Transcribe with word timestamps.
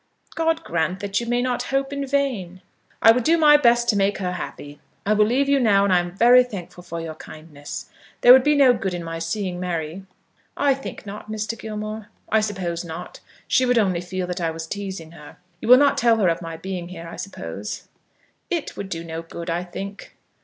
"God 0.33 0.63
grant 0.63 0.99
that 1.01 1.19
you 1.19 1.27
may 1.27 1.43
not 1.43 1.61
hope 1.69 1.93
in 1.93 2.07
vain!" 2.07 2.63
"I 3.03 3.11
would 3.11 3.23
do 3.23 3.37
my 3.37 3.55
best 3.55 3.87
to 3.89 3.95
make 3.95 4.17
her 4.17 4.31
happy. 4.31 4.79
I 5.05 5.13
will 5.13 5.27
leave 5.27 5.47
you 5.47 5.59
now, 5.59 5.83
and 5.83 5.93
am 5.93 6.17
very 6.17 6.43
thankful 6.43 6.81
for 6.81 6.99
your 6.99 7.13
kindness. 7.13 7.87
There 8.21 8.33
would 8.33 8.43
be 8.43 8.55
no 8.55 8.73
good 8.73 8.95
in 8.95 9.03
my 9.03 9.19
seeing 9.19 9.59
Mary?" 9.59 10.03
"I 10.57 10.73
think 10.73 11.05
not, 11.05 11.29
Mr. 11.29 11.55
Gilmore." 11.55 12.07
"I 12.31 12.41
suppose 12.41 12.83
not. 12.83 13.19
She 13.47 13.63
would 13.63 13.77
only 13.77 14.01
feel 14.01 14.25
that 14.25 14.41
I 14.41 14.49
was 14.49 14.65
teasing 14.65 15.11
her. 15.11 15.37
You 15.61 15.67
will 15.67 15.77
not 15.77 15.99
tell 15.99 16.17
her 16.17 16.29
of 16.29 16.41
my 16.41 16.57
being 16.57 16.89
here, 16.89 17.07
I 17.07 17.15
suppose?" 17.15 17.87
"It 18.49 18.75
would 18.75 18.89
do 18.89 19.03
no 19.03 19.21
good, 19.21 19.51
I 19.51 19.63
think." 19.63 20.15